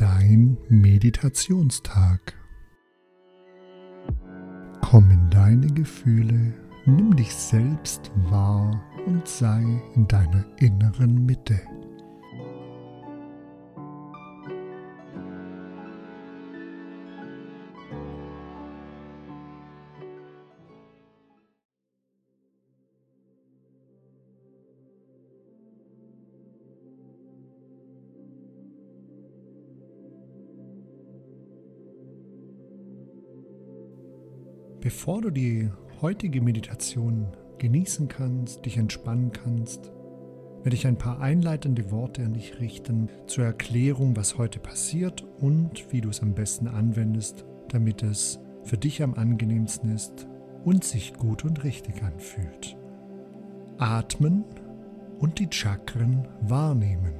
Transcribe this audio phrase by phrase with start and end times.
[0.00, 2.34] dein Meditationstag.
[4.80, 6.54] Komm in deine Gefühle,
[6.86, 9.62] nimm dich selbst wahr und sei
[9.94, 11.60] in deiner inneren Mitte.
[34.80, 35.70] Bevor du die
[36.00, 39.92] heutige Meditation genießen kannst, dich entspannen kannst,
[40.62, 45.92] werde ich ein paar einleitende Worte an dich richten zur Erklärung, was heute passiert und
[45.92, 50.26] wie du es am besten anwendest, damit es für dich am angenehmsten ist
[50.64, 52.74] und sich gut und richtig anfühlt.
[53.76, 54.44] Atmen
[55.18, 57.12] und die Chakren wahrnehmen.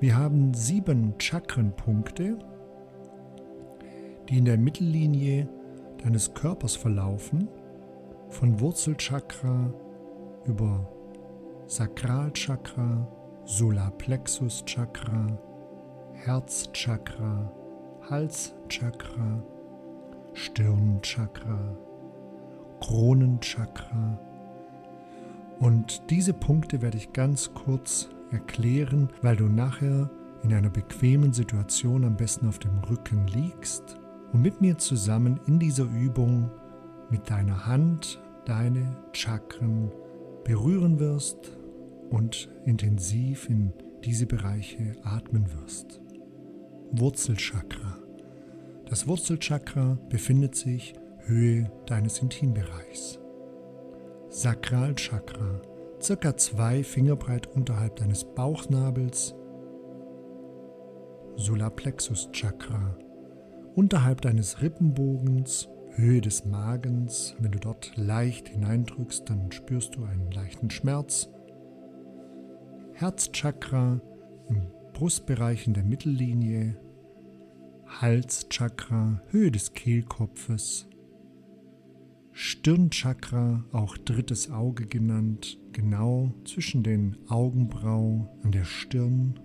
[0.00, 2.38] Wir haben sieben Chakrenpunkte,
[4.30, 5.46] die in der Mittellinie
[6.04, 7.48] deines Körpers verlaufen,
[8.28, 9.72] von Wurzelchakra
[10.44, 10.86] über
[11.66, 13.08] Sakralchakra,
[13.44, 15.38] Solarplexuschakra,
[16.12, 17.52] Herzchakra,
[18.08, 19.42] Halschakra,
[20.34, 21.76] Stirnchakra,
[22.80, 24.18] Kronenchakra.
[25.60, 30.10] Und diese Punkte werde ich ganz kurz erklären, weil du nachher
[30.42, 33.98] in einer bequemen Situation am besten auf dem Rücken liegst
[34.34, 36.50] und mit mir zusammen in dieser Übung
[37.08, 39.92] mit deiner Hand deine Chakren
[40.42, 41.56] berühren wirst
[42.10, 43.72] und intensiv in
[44.04, 46.00] diese Bereiche atmen wirst.
[46.90, 47.98] Wurzelchakra.
[48.86, 53.20] Das Wurzelchakra befindet sich Höhe deines Intimbereichs.
[54.28, 55.62] Sakralchakra,
[56.02, 59.34] circa zwei Fingerbreit unterhalb deines Bauchnabels.
[61.36, 62.96] Solarplexus Chakra,
[63.74, 67.34] unterhalb deines Rippenbogens, Höhe des Magens.
[67.38, 71.28] Wenn du dort leicht hineindrückst, dann spürst du einen leichten Schmerz.
[72.92, 74.00] Herzchakra
[74.48, 76.76] im Brustbereich in der Mittellinie,
[77.86, 80.88] Halschakra, Höhe des Kehlkopfes,
[82.32, 89.38] Stirnchakra, auch drittes Auge genannt, genau zwischen den Augenbrauen an der Stirn,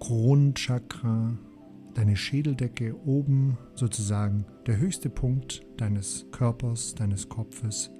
[0.00, 1.38] Kronenchakra,
[1.96, 7.90] deine Schädeldecke oben sozusagen der höchste Punkt deines Körpers, deines Kopfes.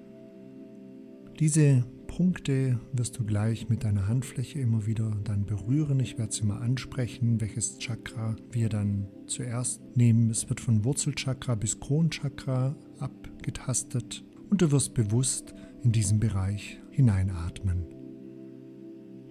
[1.41, 6.01] Diese Punkte wirst du gleich mit deiner Handfläche immer wieder dann berühren.
[6.01, 10.31] Ich werde sie mal ansprechen, welches Chakra wir dann zuerst nehmen.
[10.31, 17.87] Es wird von Wurzelchakra bis Kronchakra abgetastet und du wirst bewusst in diesen Bereich hineinatmen.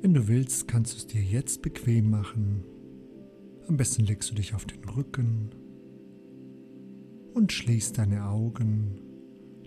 [0.01, 2.63] Wenn du willst, kannst du es dir jetzt bequem machen
[3.67, 5.49] am besten legst du dich auf den Rücken
[7.33, 8.99] und schließt deine Augen,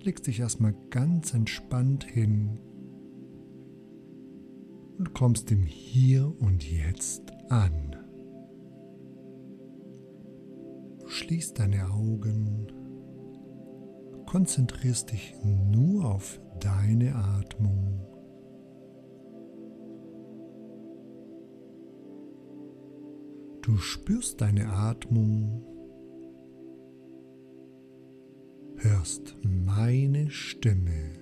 [0.02, 2.58] legst dich erstmal ganz entspannt hin
[4.98, 7.96] und kommst im Hier und Jetzt an.
[11.06, 12.72] Schließt deine Augen,
[14.26, 18.06] konzentrierst dich nur auf deine Atmung
[23.68, 25.62] Du spürst deine Atmung,
[28.78, 31.12] hörst meine Stimme.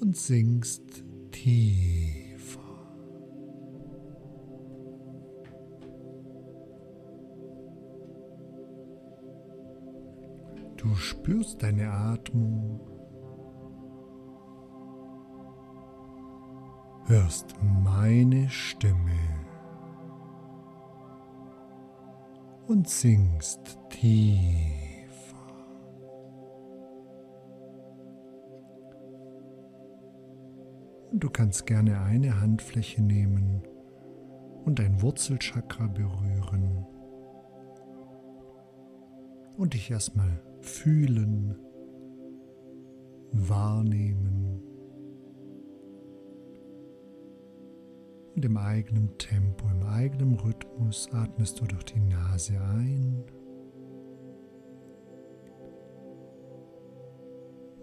[0.00, 1.02] Und singst
[1.32, 2.60] tiefer.
[10.76, 12.97] Du spürst deine Atmung
[17.08, 19.18] hörst meine Stimme
[22.66, 25.08] und singst tiefer.
[31.12, 33.62] Du kannst gerne eine Handfläche nehmen
[34.66, 36.84] und dein Wurzelchakra berühren
[39.56, 41.56] und dich erstmal fühlen,
[43.32, 44.37] wahrnehmen.
[48.38, 53.24] Und im eigenen Tempo, im eigenen Rhythmus atmest du durch die Nase ein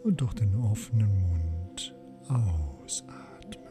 [0.06, 1.94] und durch den offenen Mund
[2.30, 3.66] ausatmen.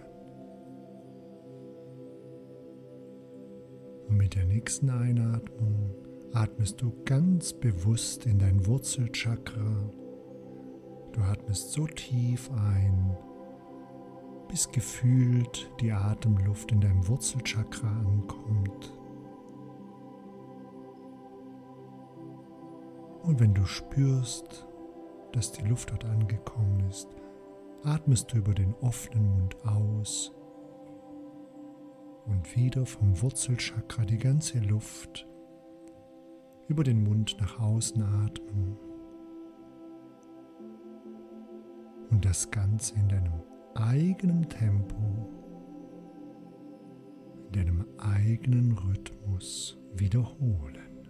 [4.07, 5.95] Und mit der nächsten Einatmung
[6.35, 9.91] atmest du ganz bewusst in dein Wurzelchakra.
[11.13, 13.17] Du atmest so tief ein
[14.49, 18.93] bis gefühlt die Atemluft in deinem Wurzelchakra ankommt.
[23.23, 24.67] Und wenn du spürst,
[25.33, 27.09] dass die Luft dort angekommen ist,
[27.83, 30.33] atmest du über den offenen Mund aus
[32.27, 35.27] und wieder vom Wurzelchakra die ganze Luft
[36.69, 38.77] über den Mund nach außen atmen.
[42.11, 43.43] Und das Ganze in deinem
[43.75, 45.29] eigenen Tempo,
[47.47, 51.09] in deinem eigenen Rhythmus wiederholen.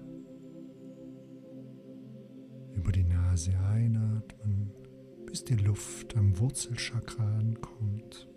[2.75, 4.73] Über die Nase einatmen,
[5.27, 8.29] bis die Luft am Wurzelchakra ankommt.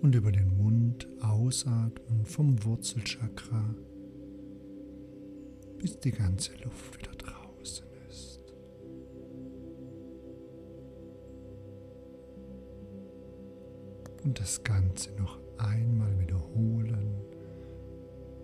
[0.00, 3.74] Und über den Mund ausatmen vom Wurzelchakra,
[5.78, 7.37] bis die ganze Luft wieder draußen
[14.28, 17.18] Und das Ganze noch einmal wiederholen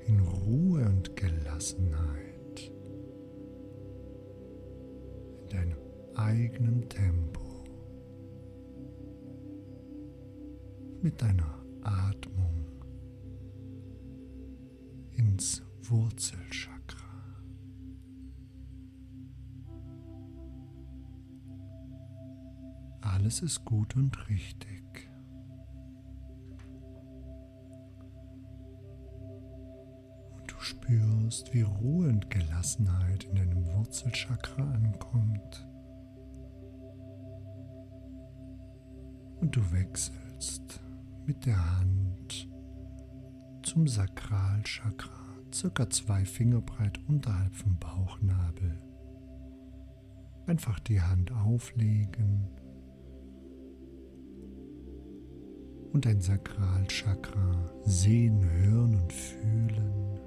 [0.06, 2.72] in Ruhe und Gelassenheit,
[5.42, 5.76] in deinem
[6.14, 7.64] eigenen Tempo,
[11.02, 12.64] mit deiner Atmung
[15.18, 17.44] ins Wurzelchakra.
[23.02, 24.73] Alles ist gut und richtig.
[30.64, 35.68] Spürst, wie Ruhe und Gelassenheit in deinem Wurzelchakra ankommt.
[39.40, 40.80] Und du wechselst
[41.26, 42.48] mit der Hand
[43.62, 45.10] zum Sakralchakra,
[45.52, 48.80] circa zwei Finger breit unterhalb vom Bauchnabel.
[50.46, 52.48] Einfach die Hand auflegen
[55.92, 60.23] und dein Sakralchakra sehen, hören und fühlen.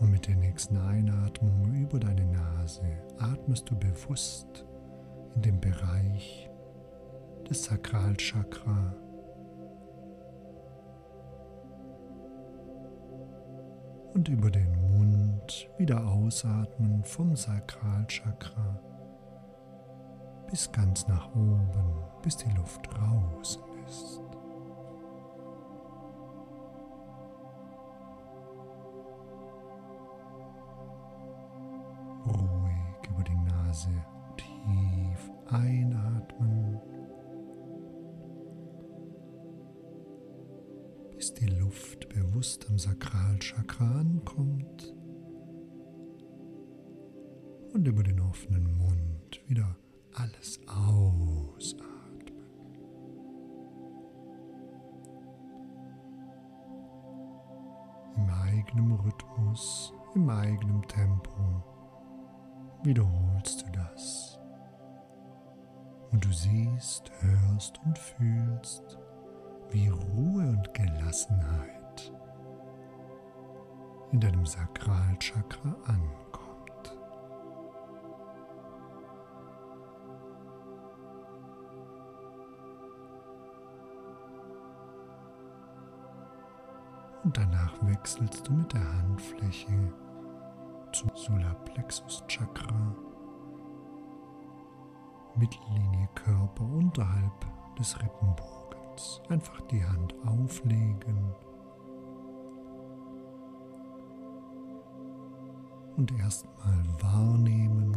[0.00, 2.82] Und mit der nächsten Einatmung über deine Nase
[3.18, 4.64] atmest du bewusst
[5.34, 6.50] in den Bereich
[7.48, 8.94] des Sakralchakra.
[14.14, 18.80] Und über den Mund wieder ausatmen vom Sakralchakra
[20.50, 24.29] bis ganz nach oben, bis die Luft draußen ist.
[33.80, 34.04] Nase
[34.36, 36.78] tief einatmen,
[41.16, 44.94] bis die Luft bewusst am Sakralchakra ankommt.
[47.72, 49.76] Und über den offenen Mund wieder
[50.14, 51.88] alles ausatmen.
[58.16, 61.79] Im eigenen Rhythmus, im eigenen Tempo
[62.82, 64.38] wiederholst du das.
[66.12, 68.98] Und du siehst, hörst und fühlst,
[69.70, 72.12] wie Ruhe und Gelassenheit
[74.12, 76.98] in deinem Sakralchakra ankommt.
[87.22, 89.92] Und danach wechselst du mit der Handfläche
[91.00, 92.94] zum Solarplexus Chakra,
[95.34, 97.46] Mittellinie Körper unterhalb
[97.78, 99.22] des Rippenbogens.
[99.30, 101.34] Einfach die Hand auflegen.
[105.96, 107.94] Und erstmal wahrnehmen,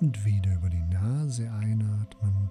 [0.00, 2.50] und wieder über die Nase einatmen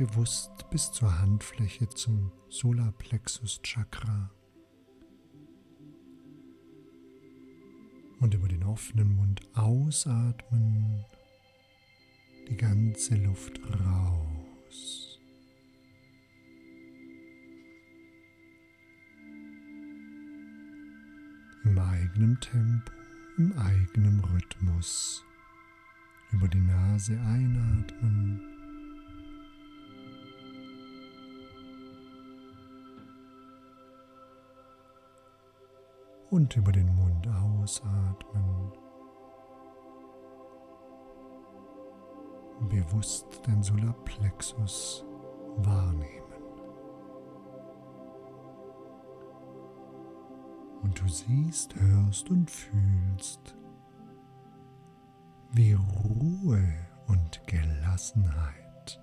[0.00, 4.30] bewusst bis zur Handfläche zum Solarplexus Chakra
[8.18, 11.04] und über den offenen Mund ausatmen,
[12.48, 15.20] die ganze Luft raus.
[21.64, 22.90] Im eigenen Tempo,
[23.36, 25.22] im eigenen Rhythmus.
[26.32, 28.59] Über die Nase einatmen
[36.30, 38.72] und über den Mund ausatmen.
[42.68, 45.04] bewusst dein Solarplexus
[45.56, 46.06] wahrnehmen.
[50.82, 53.56] Und du siehst, hörst und fühlst,
[55.52, 56.72] wie Ruhe
[57.06, 59.00] und Gelassenheit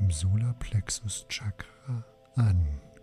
[0.00, 2.04] im Solarplexus Chakra
[2.36, 2.93] ankommt.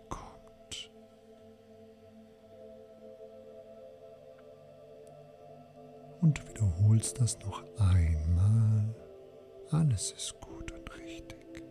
[6.22, 8.94] Und wiederholst das noch einmal.
[9.70, 11.64] Alles ist gut und richtig.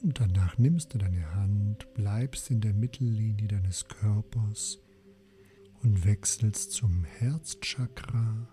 [0.00, 4.78] Und danach nimmst du deine Hand, bleibst in der Mittellinie deines Körpers
[5.82, 8.48] und wechselst zum Herzchakra.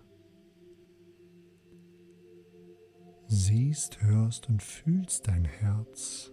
[3.36, 6.30] Siehst, hörst und fühlst dein Herz.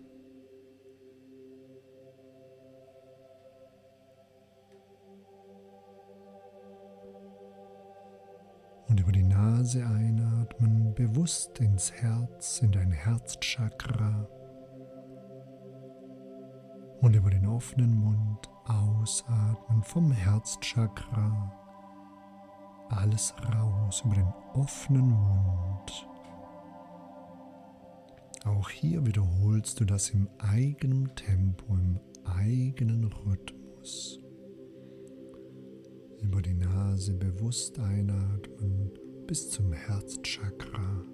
[8.88, 14.28] Und über die Nase einatmen, bewusst ins Herz, in dein Herzchakra
[17.02, 21.52] und über den offenen Mund ausatmen vom Herzchakra.
[22.90, 26.11] Alles raus über den offenen Mund.
[28.46, 34.20] Auch hier wiederholst du das im eigenen Tempo, im eigenen Rhythmus.
[36.22, 38.92] Über die Nase bewusst einatmen
[39.28, 41.06] bis zum Herzchakra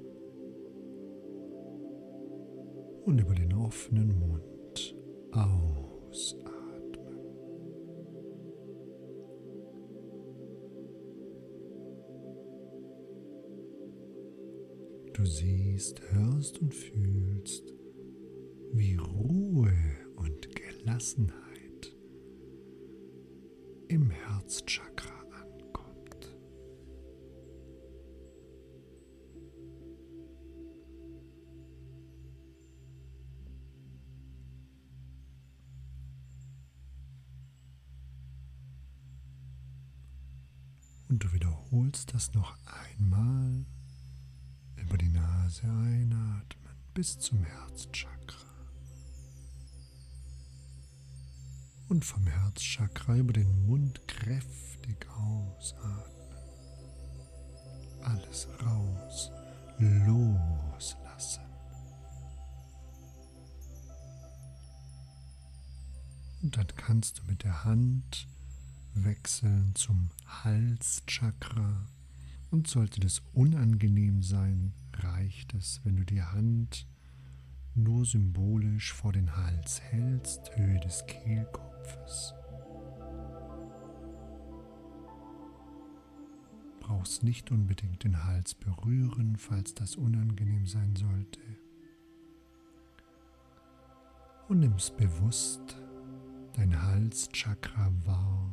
[3.06, 4.96] und über den offenen Mund
[5.32, 6.47] ausatmen.
[15.18, 17.74] Du siehst, hörst und fühlst,
[18.72, 19.74] wie Ruhe
[20.16, 21.92] und Gelassenheit
[23.88, 25.18] im Herzchakra
[41.10, 43.66] Und du wiederholst das noch einmal
[45.58, 48.46] Nase einatmen bis zum Herzchakra.
[51.88, 56.04] Und vom Herzchakra über den Mund kräftig ausatmen.
[58.02, 59.32] Alles raus,
[59.80, 61.44] loslassen.
[66.44, 68.28] Und dann kannst du mit der Hand
[68.94, 71.88] wechseln zum Halschakra.
[72.50, 74.74] Und sollte das unangenehm sein,
[75.04, 76.88] reicht es, wenn du die Hand
[77.76, 82.34] nur symbolisch vor den Hals hältst, Höhe des Kehlkopfes.
[86.80, 91.42] Brauchst nicht unbedingt den Hals berühren, falls das unangenehm sein sollte.
[94.48, 95.78] Und nimmst bewusst
[96.54, 98.47] dein Halschakra wahr.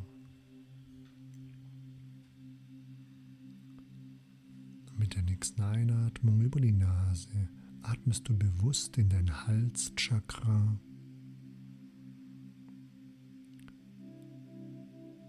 [5.05, 7.47] Mit der nächsten Einatmung über die Nase
[7.83, 10.79] atmest du bewusst in dein Halschakra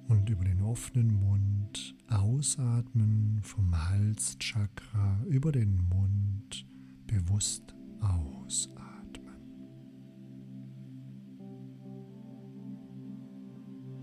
[0.08, 6.66] und über den offenen Mund ausatmen vom Halschakra über den Mund
[7.06, 9.36] bewusst ausatmen.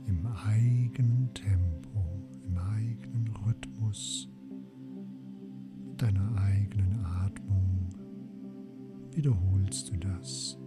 [0.06, 4.30] Im eigenen Tempo, im eigenen Rhythmus
[5.98, 7.90] deiner eigenen Atmung
[9.12, 10.58] wiederholst du das.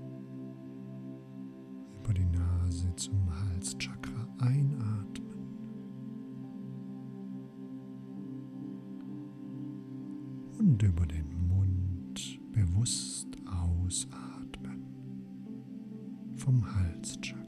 [2.01, 5.27] Über die Nase zum Halschakra einatmen.
[10.59, 14.85] Und über den Mund bewusst ausatmen.
[16.37, 17.46] Vom Halschakra.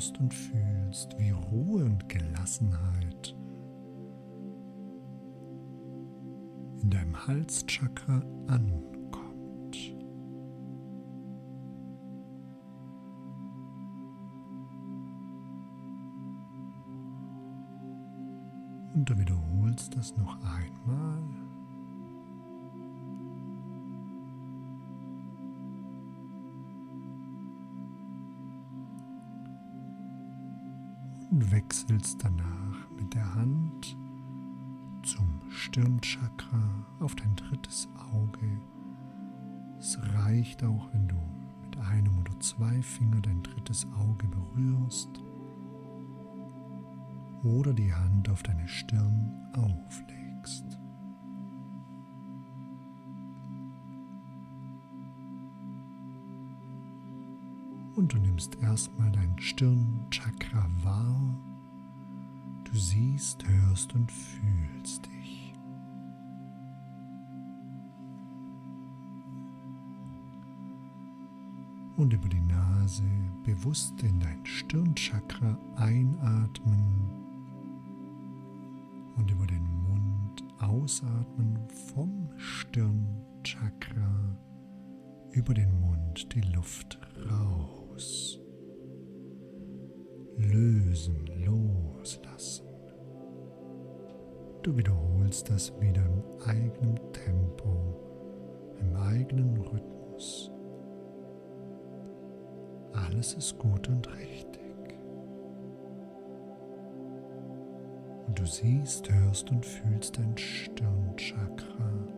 [0.00, 3.36] Hörst und fühlst, wie Ruhe und Gelassenheit
[6.80, 9.76] in deinem Halschakra ankommt.
[18.94, 21.49] Und du wiederholst das noch einmal.
[31.30, 33.96] Und wechselst danach mit der Hand
[35.02, 38.60] zum Stirnchakra auf dein drittes Auge.
[39.78, 41.16] Es reicht auch, wenn du
[41.62, 45.22] mit einem oder zwei Fingern dein drittes Auge berührst
[47.44, 50.79] oder die Hand auf deine Stirn auflegst.
[58.00, 61.38] Und du nimmst erstmal dein Stirnchakra wahr.
[62.64, 65.52] Du siehst, hörst und fühlst dich.
[71.98, 73.04] Und über die Nase
[73.44, 77.10] bewusst in dein Stirnchakra einatmen
[79.18, 84.38] und über den Mund ausatmen vom Stirnchakra
[85.32, 86.98] über den Mund die Luft
[87.30, 87.79] raus.
[90.36, 92.66] Lösen, loslassen.
[94.62, 100.50] Du wiederholst das wieder im eigenen Tempo, im eigenen Rhythmus.
[102.92, 104.60] Alles ist gut und richtig.
[108.26, 112.08] Und du siehst, hörst und fühlst dein Stirnchakra,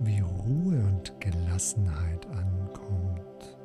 [0.00, 3.57] wie Ruhe und Gelassenheit ankommt.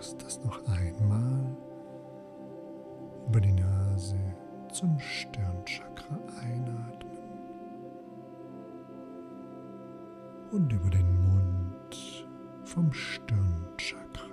[0.00, 1.54] Machst das noch einmal
[3.28, 4.16] über die Nase
[4.72, 7.18] zum Stirnchakra einatmen
[10.52, 12.26] und über den Mund
[12.64, 14.30] vom Stirnchakra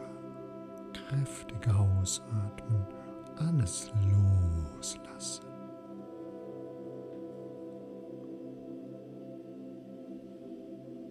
[0.94, 2.88] kräftig ausatmen,
[3.36, 5.44] alles loslassen.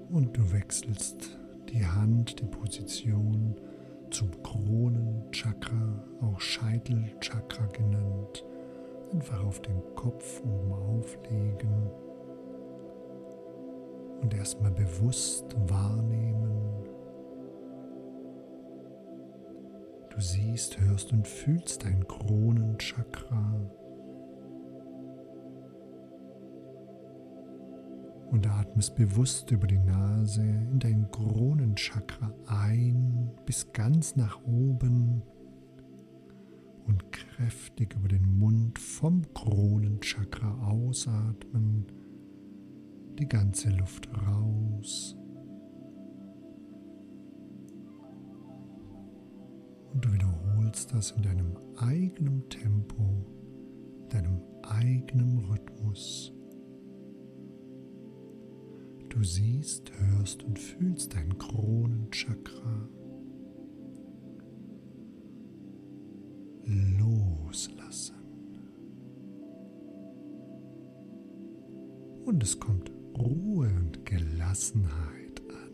[0.08, 3.60] Und du wechselst die Hand, die Position
[4.10, 8.44] zum Kronenchakra, auch Scheitelchakra genannt,
[9.12, 11.90] einfach auf den Kopf oben auflegen
[14.22, 16.86] und erstmal bewusst wahrnehmen.
[20.10, 23.60] Du siehst, hörst und fühlst dein Kronenchakra
[28.36, 35.22] und atmest bewusst über die Nase in dein Kronenchakra ein bis ganz nach oben
[36.86, 41.86] und kräftig über den Mund vom Kronenchakra ausatmen,
[43.18, 45.16] die ganze Luft raus.
[49.94, 53.24] Und du wiederholst das in deinem eigenen Tempo,
[54.10, 56.35] deinem eigenen Rhythmus.
[59.16, 62.86] Du siehst, hörst und fühlst dein Kronenchakra
[66.66, 68.14] loslassen.
[72.26, 75.72] Und es kommt Ruhe und Gelassenheit an.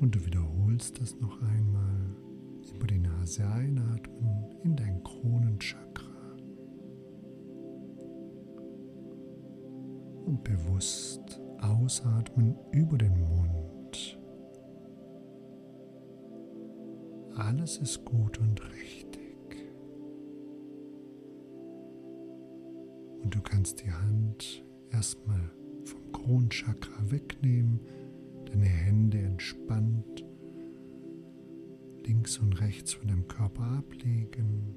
[0.00, 2.23] Und du wiederholst das noch einmal
[2.74, 6.04] über die Nase einatmen in dein Kronenchakra
[10.26, 14.18] und bewusst ausatmen über den Mund.
[17.36, 19.36] Alles ist gut und richtig.
[23.22, 25.50] Und du kannst die Hand erstmal
[25.84, 27.80] vom Kronenchakra wegnehmen,
[28.46, 30.13] deine Hände entspannt
[32.06, 34.74] links und rechts von dem Körper ablegen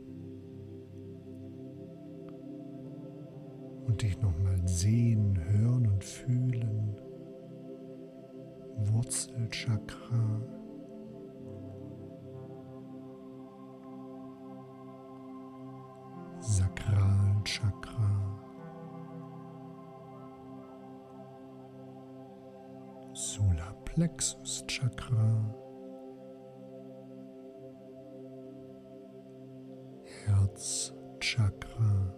[3.88, 6.96] und dich nochmal sehen, hören und fühlen.
[8.86, 10.42] Wurzelchakra.
[16.40, 18.44] Sakralchakra.
[23.14, 25.67] Solarplexus Chakra.
[30.58, 32.14] Herzchakra.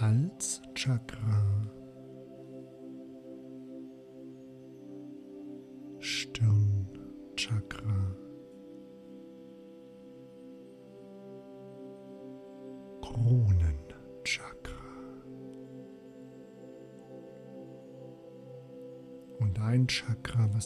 [0.00, 1.55] Halschakra.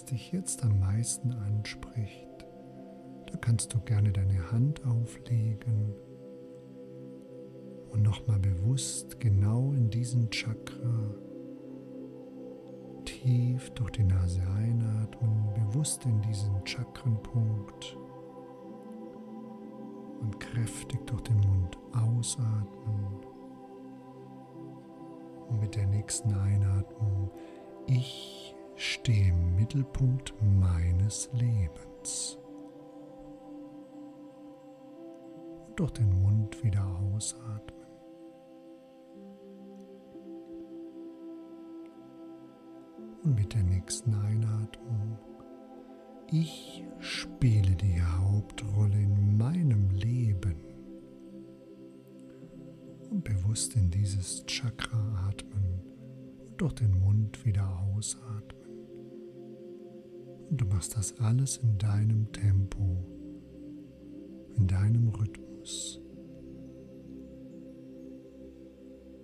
[0.00, 2.46] Was dich jetzt am meisten anspricht,
[3.26, 5.92] da kannst du gerne deine Hand auflegen
[7.90, 11.14] und nochmal bewusst genau in diesen Chakra
[13.04, 17.98] tief durch die Nase einatmen, bewusst in diesen Chakrenpunkt
[20.22, 23.20] und kräftig durch den Mund ausatmen.
[25.50, 27.30] Und mit der nächsten Einatmung,
[27.86, 28.49] ich
[28.80, 32.38] stehe im Mittelpunkt meines Lebens.
[35.66, 37.86] Und durch den Mund wieder ausatmen.
[43.22, 45.18] Und mit der nächsten Einatmung,
[46.30, 50.56] ich spiele die Hauptrolle in meinem Leben.
[53.10, 55.82] Und bewusst in dieses Chakra atmen
[56.40, 58.59] und durch den Mund wieder ausatmen.
[60.50, 63.04] Und du machst das alles in deinem Tempo,
[64.56, 66.00] in deinem Rhythmus.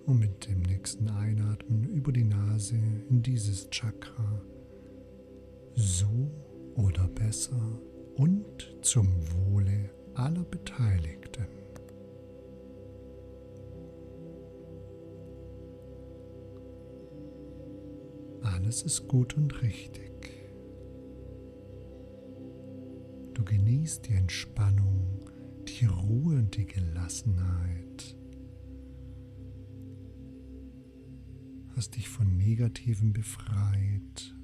[0.07, 2.77] Und mit dem nächsten Einatmen über die Nase
[3.11, 4.41] in dieses Chakra
[5.75, 6.31] so
[6.77, 7.81] oder besser
[8.15, 11.47] und zum Wohle aller Beteiligten.
[18.43, 20.06] Alles ist gut und richtig.
[23.37, 25.21] Du genießt die Entspannung,
[25.69, 28.17] die Ruhe und die Gelassenheit.
[31.77, 34.35] Hast dich von Negativen befreit,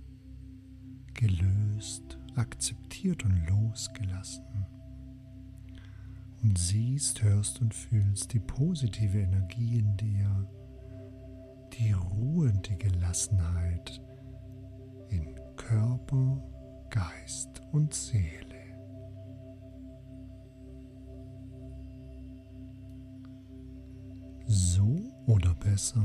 [1.15, 4.67] gelöst, akzeptiert und losgelassen.
[6.43, 10.51] Und siehst, hörst und fühlst die positive Energie in dir,
[11.73, 14.03] die Ruhe und die Gelassenheit
[15.09, 16.43] in Körper,
[16.91, 18.52] Geist und Seele.
[25.73, 26.05] Besser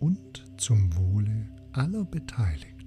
[0.00, 2.79] und zum Wohle aller Beteiligten.